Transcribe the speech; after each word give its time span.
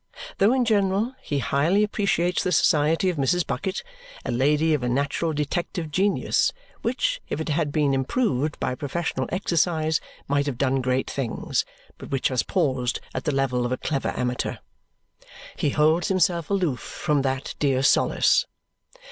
Though 0.39 0.51
in 0.51 0.65
general 0.65 1.13
he 1.21 1.37
highly 1.37 1.83
appreciates 1.83 2.41
the 2.41 2.51
society 2.51 3.11
of 3.11 3.17
Mrs. 3.17 3.45
Bucket 3.45 3.83
a 4.25 4.31
lady 4.31 4.73
of 4.73 4.81
a 4.81 4.89
natural 4.89 5.31
detective 5.31 5.91
genius, 5.91 6.51
which 6.81 7.21
if 7.29 7.39
it 7.39 7.49
had 7.49 7.71
been 7.71 7.93
improved 7.93 8.59
by 8.59 8.73
professional 8.73 9.29
exercise, 9.31 10.01
might 10.27 10.47
have 10.47 10.57
done 10.57 10.81
great 10.81 11.07
things, 11.07 11.65
but 11.99 12.09
which 12.09 12.29
has 12.29 12.41
paused 12.41 12.99
at 13.13 13.25
the 13.25 13.31
level 13.31 13.63
of 13.63 13.71
a 13.71 13.77
clever 13.77 14.11
amateur 14.17 14.55
he 15.55 15.69
holds 15.69 16.07
himself 16.07 16.49
aloof 16.49 16.79
from 16.79 17.21
that 17.21 17.53
dear 17.59 17.83
solace. 17.83 18.47